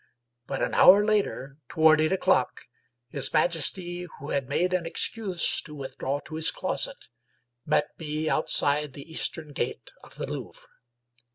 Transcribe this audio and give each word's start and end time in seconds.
But 0.47 0.63
an 0.63 0.73
hour 0.73 1.05
later, 1.05 1.53
toward 1.69 2.01
eight 2.01 2.11
o'clock, 2.11 2.61
his 3.09 3.31
majesty, 3.31 4.07
who 4.17 4.31
had 4.31 4.49
made 4.49 4.73
an 4.73 4.87
excuse 4.87 5.61
to 5.61 5.75
withdraw 5.75 6.19
to 6.21 6.37
his 6.37 6.49
closet, 6.49 7.07
met 7.67 7.89
me 7.99 8.27
outside 8.27 8.93
the 8.93 9.07
eastern 9.07 9.49
gate 9.53 9.91
of 10.03 10.15
the 10.15 10.25
Louvre. 10.25 10.65